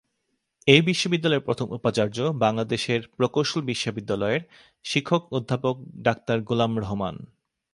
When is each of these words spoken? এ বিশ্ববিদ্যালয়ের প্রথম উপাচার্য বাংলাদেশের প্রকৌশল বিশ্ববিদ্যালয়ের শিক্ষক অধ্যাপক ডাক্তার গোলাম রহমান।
এ 0.67 0.77
বিশ্ববিদ্যালয়ের 0.81 1.45
প্রথম 1.45 1.67
উপাচার্য 1.71 2.17
বাংলাদেশের 2.43 3.01
প্রকৌশল 3.17 3.61
বিশ্ববিদ্যালয়ের 3.61 4.41
শিক্ষক 4.85 5.21
অধ্যাপক 5.31 5.75
ডাক্তার 6.03 6.37
গোলাম 6.41 6.71
রহমান। 6.79 7.15